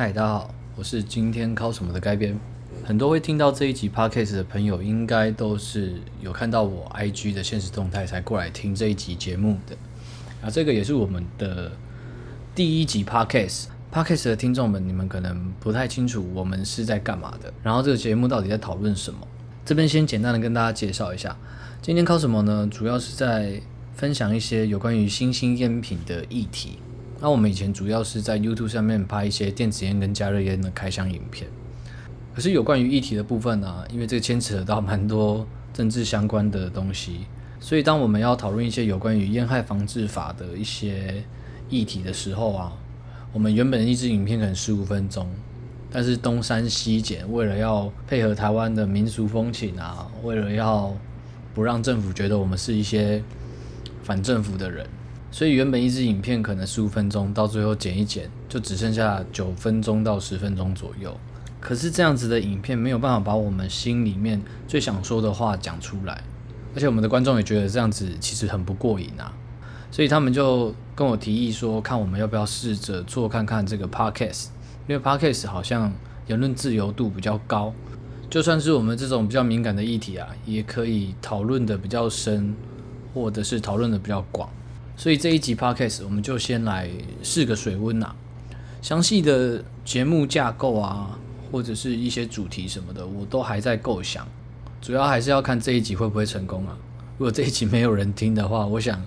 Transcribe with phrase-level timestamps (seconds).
[0.00, 2.38] 嗨，大家好，我是今天考什么的该编。
[2.84, 9.76] 很多会听到这一集 podcast 的朋友，应该都是有看到我 IG 的现实动态才过来听这一集节目的。
[10.40, 11.72] 啊，这个也是我们的
[12.54, 13.64] 第一集 podcast。
[13.92, 19.18] podcast 的听众们，你们可能不太清楚我们是在干嘛的，然后这个节目到底在讨论什么。
[19.64, 21.36] 这边先简单的跟大家介绍一下，
[21.82, 22.68] 今天考什么呢？
[22.70, 23.60] 主要是在
[23.94, 26.78] 分享一些有关于新兴烟品的议题。
[27.20, 31.48] 那我们以前主要是在 YouTube 上面拍一些电子烟跟加热烟的开箱影片。
[32.34, 37.22] 可是有关于议题的部分呢，因为这个牵扯到蛮多政治相关的东西，
[37.58, 41.24] 所以当我们要讨论一些有关于烟害防治法的一些
[41.68, 42.72] 议题的时候啊，
[43.32, 45.28] 我们原本一支影片可能十五分钟，
[45.90, 50.96] 但是东删西减，为了要配合台湾的民俗风情啊，为了要
[51.52, 53.20] 不让政府觉得我们是一些
[54.04, 54.86] 反政府的人。
[55.30, 61.14] 所以原本一支影片可能十五分钟，到最后剪一剪，就只剩下九分钟到十分钟左右。
[61.60, 66.22] 可是这样子的影片没有办法把我们心里面最想说的话讲出来，
[66.74, 69.32] 而且我们的观众也觉得这样子其实很不过瘾啊。
[69.90, 74.46] 所以他们就跟我提议说，看我们要不要试着做看看这个 podcast，
[74.86, 75.92] 因为 podcast 好像
[76.26, 77.72] 言论自由度比较高，
[78.30, 82.54] 就算是我们这种比较敏感的议题啊，也可以讨论的比较深，
[83.12, 84.48] 或者是讨论的比较广。
[84.98, 86.90] 所以这一集 podcast 我们就先来
[87.22, 88.12] 试个水温呐。
[88.82, 91.16] 详细的节目架构啊，
[91.52, 94.26] 或者是一些主题什么的，我都还在构想。
[94.82, 96.76] 主要还是要看这一集会不会成功啊。
[97.16, 99.00] 如果这一集没有人听的话，我想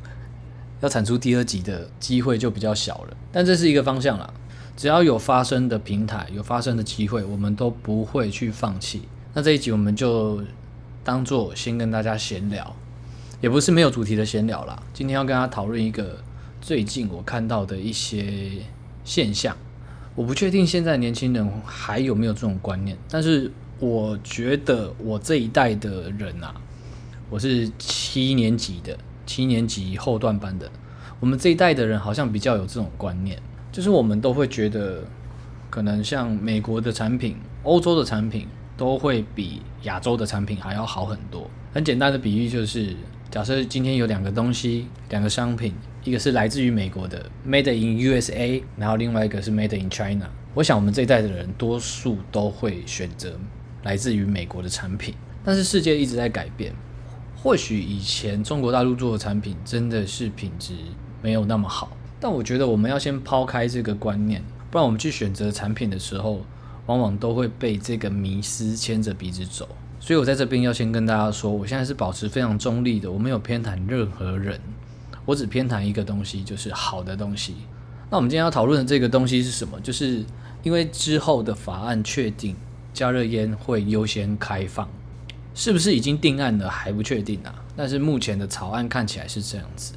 [0.80, 3.18] 要产出第二集的机会就比较小了。
[3.30, 4.34] 但这是一个方向啦。
[4.78, 9.02] 只要有发声的平台，有发声的机会，我们都不会去放弃。
[9.34, 10.42] 那这一集我们就
[11.04, 12.74] 当做先跟大家闲聊。
[13.42, 14.82] 也不是没有主题的闲聊啦。
[14.94, 16.24] 今天要跟他讨论一个
[16.62, 18.52] 最近我看到的一些
[19.04, 19.58] 现象。
[20.14, 26.54] 我不确定现在年轻人还有没有这种观念，但是我觉得我这一代的人啊，
[27.32, 28.96] 我是七年级的，
[29.26, 30.70] 七年级后段班的。
[31.20, 35.04] 我们这一代的人好像比较有这种观念，就是我们都会觉得，
[35.72, 38.46] 可能像美国的产品、欧洲的产品
[38.78, 41.50] 都会比亚洲的产品还要好很多。
[41.74, 42.96] 很简单的比喻就是。
[43.32, 50.30] 假设今天有两个东西，两个商品，一个是来自于美国的 Made in USA，然后另外一个是 Made in China。
[50.54, 53.40] 我想我们这一代的人多数都会选择
[53.84, 55.16] 来自于美国的产品。
[55.46, 56.74] 但是世界一直在改变，
[57.38, 60.74] 或许以前中国大陆做的产品真的是品质
[61.22, 66.42] 没有那么好，但我觉得我们要先抛开这个观念，不然我们去选择产品的时候，
[66.86, 69.70] 往往都会被这个迷思牵着鼻子走。
[70.02, 74.60] 所以我在这边要先跟大家说，我现在是保持非常中立的，我没有偏袒任何人，
[75.26, 77.56] 我只偏袒一个东西，就是好的东西。
[78.10, 79.80] 那我们今天要讨论的这个东西是什么？
[79.80, 80.26] 就是
[80.64, 82.56] 因为之后的法案确定
[82.92, 84.90] 加热烟会优先开放，
[85.54, 87.54] 是不是已经定案了还不确定啊？
[87.76, 89.94] 但是目前的草案看起来是这样子。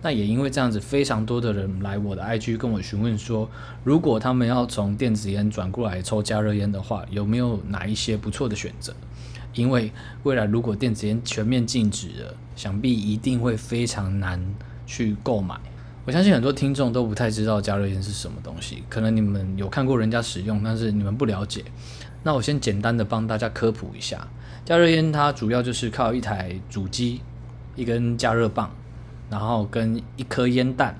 [0.00, 3.48] 那也因为这样子，非常多的人来我的 IG 跟我询问说，
[3.84, 8.94] 如果他们要从电子烟转过来抽加热烟的话，有没有哪一些不错的选择？
[9.54, 9.92] 因为
[10.24, 14.40] 未来如果电子烟全面禁止了，想必一定会非常难
[14.86, 15.58] 去购买。
[16.04, 21.64] 我相信很多听众都不太知道加热烟是什么东西，可能你们有看过人家使用，但是你们不了解。
[22.22, 24.26] 那我先简单的帮大家科普一下，
[24.64, 27.20] 加热烟它主要就是靠一台主机、
[27.74, 28.70] 一根加热棒，
[29.30, 30.98] 然后跟一颗烟弹。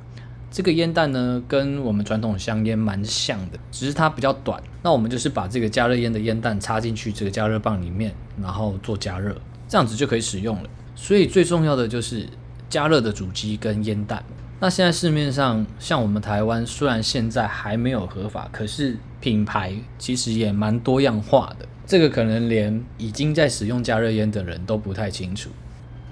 [0.51, 4.63] 这个烟弹呢，跟我们传统香烟蛮像的，只是它比较短。
[4.85, 9.35] 那我们就是把这个加热烟的烟弹插进去这个加热棒里面，然后做加热，
[9.67, 10.69] 这样子就可以使用了。
[10.95, 12.29] 所以最重要的就是
[12.69, 14.23] 加热的主机跟烟弹。
[14.61, 21.67] 那现在市面上像我们台湾，虽然现在还没有合法，可是品牌其实也蛮多样化的。
[21.87, 25.49] 这个可能连已经在使用加热烟的人都不太清楚。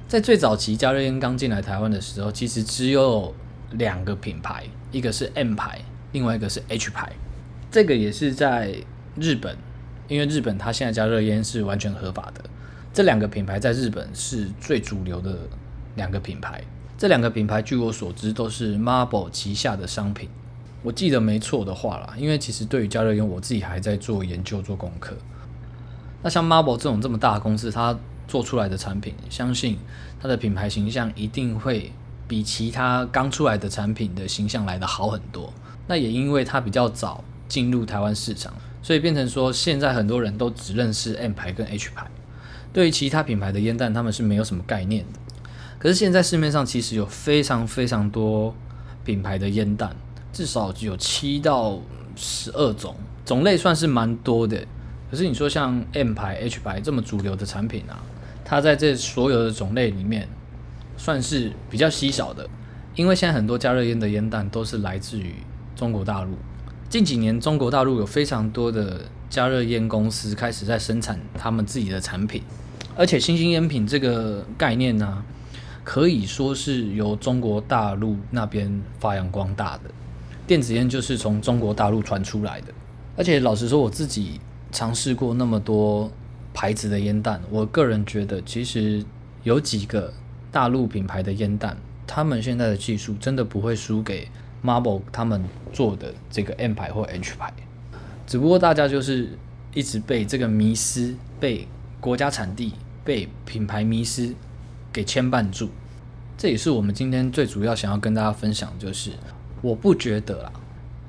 [0.08, 3.34] 在最早期加热烟刚进来台湾的时候，其实只有
[3.72, 5.78] 两个品牌，一个是 M 牌，
[6.12, 7.12] 另外一个是 H 牌。
[7.72, 8.76] 这个也是在
[9.16, 9.56] 日本，
[10.06, 12.44] 因为日本它现在加热烟是完全合法的。
[12.92, 15.38] 这两个品牌在日本是最主流的
[15.96, 16.62] 两个品牌。
[16.98, 20.28] 这两个品牌据我所知都是 Marble 旗下的商品。
[20.82, 25.16] 我记得没错的话啦，因为其实对于加热烟我自己还在做研究做功课。
[26.22, 27.98] 那像 Marble 这种这么大的公司，它
[28.28, 29.78] 做出来的产品，相信
[30.20, 31.90] 它的品牌形象一定会。
[32.28, 35.52] 比其他刚出来的产品的形象来的好很多。
[35.86, 37.22] 那也因为它比较早
[37.52, 38.50] 进入台湾市场，
[38.80, 42.10] 所以变成说现在很多人都只认识 M 牌跟 H 牌，
[42.72, 45.18] 对于其他品牌的烟弹他们是没有什么概念的。
[45.78, 48.54] 可是现在市面上其实有非常非常多
[49.04, 49.94] 品牌的烟弹，
[50.32, 51.78] 至少有七到
[52.16, 52.96] 十二种
[53.26, 54.66] 种类算是蛮多的。
[55.10, 58.00] 可是你说像 M 牌、H 牌这么主流的产品啊，
[58.46, 60.26] 它在这所有的种类里面
[60.96, 62.48] 算是比较稀少的，
[62.94, 65.34] 因为现在很多加热烟的烟弹都是来自于
[65.76, 66.34] 中国大陆。
[66.92, 69.00] 近几年，中国大陆有非常多的
[69.30, 72.42] 加热烟公司开始在生产他们自己的产品，
[72.94, 75.24] 而且新兴烟品这个概念呢，
[75.84, 79.84] 可以说是由中国大陆那边发扬光大的。
[80.46, 82.66] 电子烟就是从中国大陆传出来的，
[83.16, 84.38] 而且老实说，我自己
[84.70, 86.12] 尝试过那么多
[86.52, 89.02] 牌子的烟弹，我个人觉得其实
[89.44, 90.12] 有几个
[90.50, 91.74] 大陆品牌的烟弹，
[92.06, 94.28] 他们现在的技术真的不会输给。
[94.64, 95.42] Marble 他们
[95.72, 97.52] 做的这个 M 牌或 H 牌，
[98.26, 99.36] 只不过大家就是
[99.74, 101.66] 一直被这个迷失、被
[102.00, 102.72] 国家产地、
[103.04, 104.34] 被品牌迷失
[104.92, 105.68] 给牵绊住。
[106.38, 109.12] 这也是我们今天最主要想要跟大家分享，就是
[109.60, 110.52] 我不觉得啦，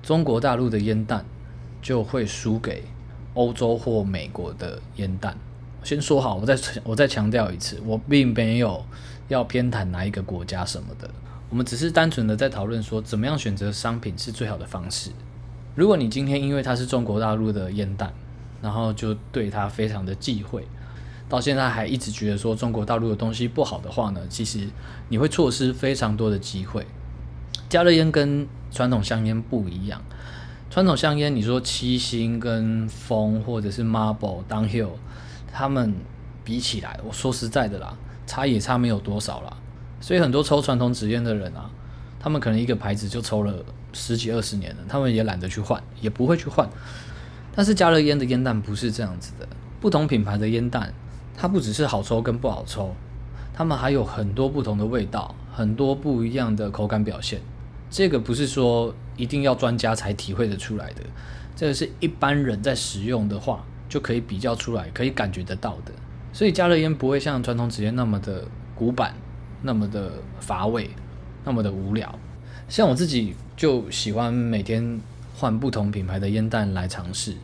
[0.01, 1.25] 中国大陆的烟弹
[1.81, 2.83] 就会输给
[3.33, 5.35] 欧洲或美国的烟弹。
[5.83, 8.83] 先说好，我再我再强调一次，我并没有
[9.27, 11.09] 要偏袒哪一个国家什么的。
[11.53, 15.11] 我们只是单纯的在讨论说，怎么样选择商品是最好的方式。
[15.75, 18.11] 如果你今天因为它是中国大陆的烟弹，
[18.59, 20.67] 然后就对它非常的忌讳，
[21.29, 24.67] 到现在还一直觉得说中国大陆的东西不好的话呢，其实
[25.09, 26.87] 你会错失非常多的机会。
[27.69, 30.01] 加热烟跟传统香烟不一样，
[30.71, 34.93] 传统香烟你说七星跟风或者是 Marble Downhill，
[35.51, 35.93] 他们
[36.43, 37.95] 比起来，我说实在的啦，
[38.25, 39.57] 差也差没有多少啦。
[40.03, 41.71] 所以很多抽传统纸烟的人啊，
[42.19, 43.63] 他们可能一个牌子就抽了
[43.93, 46.69] 十几二十年了，他们也懒得去换，也不会去换。
[47.55, 49.47] 但是加热烟的烟弹不是这样子的，
[49.79, 50.93] 不同品牌的烟弹，
[51.37, 52.93] 它不只是好抽跟不好抽，
[53.53, 57.39] 它们还有很多不同的味道，很多不一样的口感表现。
[57.89, 61.01] 这个不是说一定要专家才体会得出来的，
[61.55, 65.93] 这个是一般人在使用的话就可以比较出来，可以感觉得到的。
[66.33, 68.43] 所以加热烟不会像传统纸烟那么的
[68.75, 69.15] 古板。
[69.63, 70.89] 那么的乏味，
[71.43, 72.13] 那么的无聊。
[72.69, 74.99] 像我自己就喜欢每天
[75.35, 77.35] 换不同品牌的烟弹来尝试，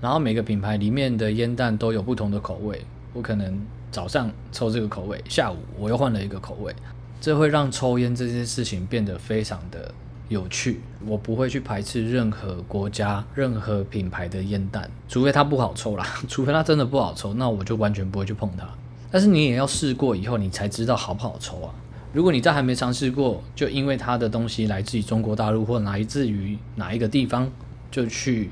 [0.00, 2.84] 然后每个品牌里面的烟弹都有不同的口味。
[3.14, 3.60] 我可能
[3.90, 6.74] 早上抽这个口味，下午我又换了一个口味，
[7.20, 9.92] 这会让抽烟这件事情变得非常的
[10.28, 10.80] 有趣。
[11.06, 18.66] 我不会去排斥任何国家、任何品牌的烟弹，除非它不好抽啦， 除非它真的不好抽，那我就完全不会去碰它。
[19.12, 21.74] 但是你也要试过以后，你才知道好不好抽啊！
[22.14, 27.50] 如果你在还没尝试过，就因为它的东西来自于中国大陆或来自于哪一个地方，
[27.90, 28.50] 就去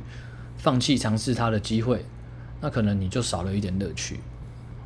[0.58, 2.04] 放弃尝试它的机会，
[2.60, 4.20] 那可能你就少了一点乐趣。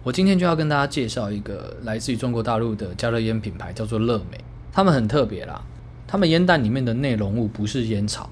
[0.04, 4.38] 我今天就要跟大家介绍一个来自于中国大陆的加热烟品牌，叫做乐美。
[4.72, 5.60] 他们很特别啦，
[6.06, 8.30] 他们烟弹里面的内容物不是烟草，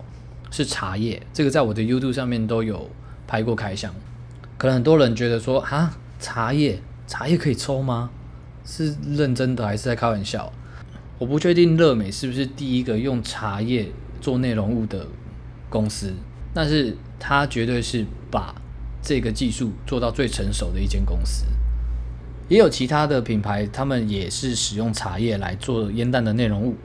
[0.52, 1.20] 是茶叶。
[1.32, 2.88] 这个在我的 YouTube 上面都有
[3.26, 3.92] 拍过开箱。
[4.58, 6.80] 可能很多人觉得说，啊，茶叶。
[7.12, 8.08] 茶叶可以抽吗？
[8.64, 10.50] 是认真的还是在开玩笑？
[11.18, 15.06] 我不确定乐美是不是第一个用茶叶做内容物的
[15.68, 16.14] 公司，
[16.54, 18.54] 但是它绝对是把
[19.02, 21.44] 这个技术做到最成熟的一间公司。
[22.48, 26.76] 也有其他的品牌，他们也是使用茶叶来做烟弹的内容物，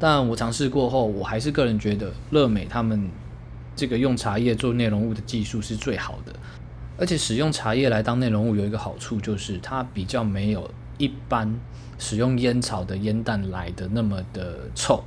[0.00, 3.08] 但我尝试过后，我还是个人觉得乐美他们
[3.76, 6.34] 这个用茶叶做内容物的技术是最好的。
[6.98, 11.48] 而且使用茶叶来当内容物有一个好处，就是它比较没有一般
[11.98, 15.02] 使用烟草的烟弹来的那么的臭。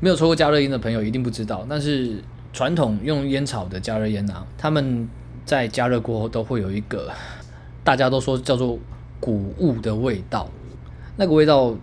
[0.00, 2.22] 没有抽过加热烟的朋友一定不知道，但是
[2.52, 5.08] 传统用烟草的加热烟啊，他们
[5.46, 7.10] 在加热过后都会有一个
[7.82, 8.78] 大家都说叫做
[9.18, 10.48] 谷物的味道。
[11.16, 11.74] 那个味道，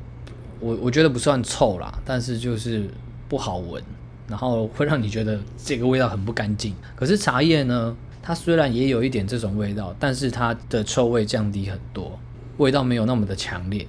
[0.60, 2.88] 我我觉得不算臭啦，但是就是
[3.28, 3.84] 不好闻，
[4.30, 6.74] 然后会让你觉得这个味道很不干净。
[6.96, 7.98] 可是茶叶呢？
[8.28, 12.20] 它虽然也有一点这种味道，但是它的臭味降低很多，
[12.58, 13.88] 味道没有那么的强烈。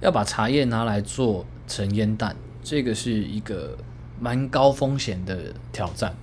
[0.00, 3.76] 要把茶叶拿来做成烟弹，这个是一个
[4.18, 6.14] 蛮高风险的挑战。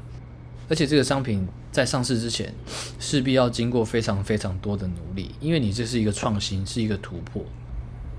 [0.67, 2.51] 而且这个商品在上市之前，
[2.97, 7.45] 势必要经过非常非常多的努力，因为你这是一个创新，是一个突破。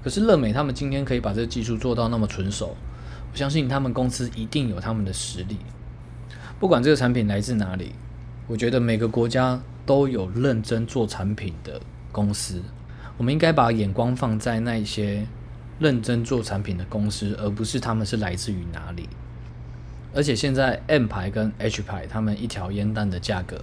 [0.01, 2.77] 可是乐美他们今天可以把这个技术做到那么纯熟，
[3.33, 5.57] 我相信他们公司一定有他们的实力。
[6.61, 7.91] 不管这个产品来自哪里。
[8.49, 11.79] 我觉得每个国家都有认真做产品的
[12.11, 12.63] 公司，
[13.19, 15.27] 我们应该把眼光放在那些
[15.79, 19.07] 认真做产品的公司，而不是他们是来自于哪里。
[20.15, 23.63] 而且现在 M 牌跟 H 牌，他们一条烟弹的价格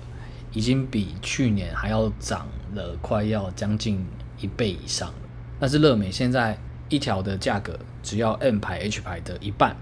[0.53, 4.05] 已经比去年还要涨了，快要将近
[4.39, 5.11] 一倍以上。
[5.59, 6.55] 但是乐美现在
[6.89, 9.75] 一条的价格只要 M 牌 H 牌的一半，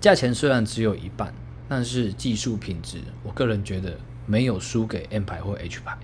[0.00, 1.32] 价钱虽然只有一半。
[1.70, 3.94] 但是技术品质，我个人觉得
[4.28, 5.98] 没有输给 M 牌或 H 牌。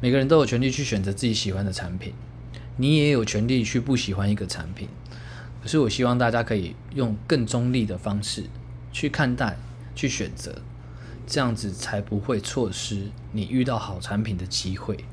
[0.00, 2.14] 每个人都有权利去选择自己喜欢的产品，
[2.78, 4.88] 你也有权利去不喜欢一个产品。
[5.60, 8.44] 可是我希望大家可以用更中立的方式
[8.92, 9.58] 去看待、
[9.94, 10.62] 去选择，
[11.26, 15.04] 这样子才不会错失你遇到好产品的机会。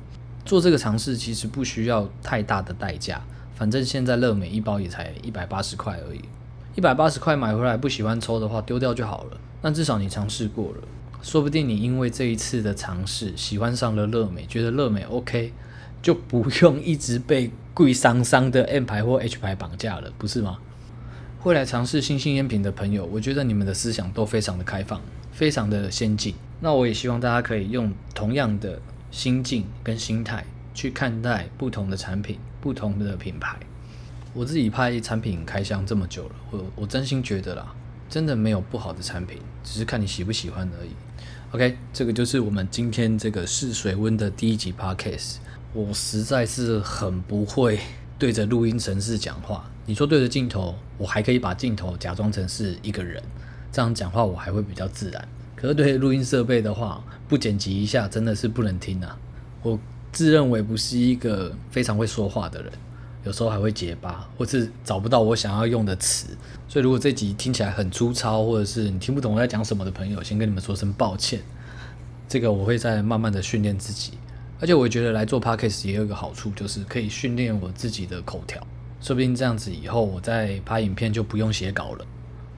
[0.46, 3.20] 做这个尝试其实不需要太大的代价，
[3.54, 6.22] 反正现在乐美一包也才一百八十块而已，
[6.74, 9.38] 一百八十块买回来不喜欢抽的话丢掉就好了。
[9.60, 10.78] 但至少你尝试过了，
[11.22, 15.52] 说不定你因为这一次的尝试喜欢上了乐美，觉得乐美 OK，
[16.00, 20.58] 就不用一直被贵桑桑的 M 牌或 H 牌绑架了，不是吗？
[21.40, 25.00] 会来尝试新兴烟品的朋友，我觉得你们的思想都非常的开放，
[25.32, 26.34] 非常的先进。
[26.60, 28.80] 那我也希望大家可以用同样的。
[29.10, 30.44] 心境跟心态
[30.74, 33.56] 去看待不同的产品、不同的品牌。
[34.34, 37.74] 我自己拍产品开箱这么久了，我我真心觉得啦，
[38.10, 40.90] 真的没有不好的产品，只是看你喜不喜欢而已。
[41.52, 45.36] OK，这个就是我们今天这个试水温的第一集 Podcast。
[45.72, 47.80] 我实在是很不会
[48.18, 49.64] 对着录音程式讲话。
[49.86, 53.22] 你说对着镜头，我还可以把镜头假装成是一个人，
[53.72, 55.26] 这样讲话我还会比较自然。
[55.56, 59.18] 可是对录音设备的话，不剪辑一下真的是不能听啊！
[59.62, 59.78] 我
[60.12, 62.70] 自认为不是一个非常会说话的人，
[63.28, 66.36] 有时候还会结巴，或是找不到我想要用的词。
[66.66, 71.40] 所以如果这集听起来很粗糙，或者是你听不懂我在讲什么的朋友，先跟你们说声抱歉。
[72.28, 74.14] 这个我会再慢慢的训练自己，
[74.60, 78.60] 而且我觉得来做 podcast 也有一个好处，就是可以训练我自己的口条。
[79.00, 82.04] 说不定这样子以后我在拍影片就不用写稿了，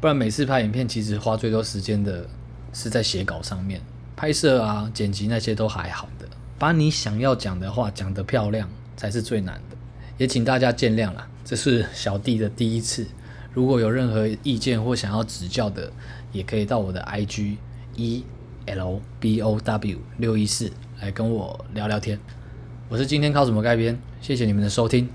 [0.00, 2.26] 不然每次拍影片其实花最多时间的。
[2.72, 3.80] 是在写稿上面
[4.14, 9.76] 拍摄啊、剪辑那些都还好的，把你想要讲的话讲得漂亮才是最难的，
[10.20, 13.06] 也请大家见谅啦，这是小弟的第一次。
[13.54, 15.90] 如果有任何意见或想要指教的，
[16.30, 17.56] 也可以到我的 IG
[17.96, 18.22] E
[18.66, 22.20] L B O W 六一四来跟我聊聊天。
[22.90, 23.98] 我是今天靠什么改编？
[24.20, 25.08] 谢谢你们的收听。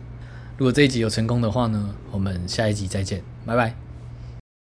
[0.57, 3.84] 如果这一集有成功的话呢，我们下一集再见，拜拜。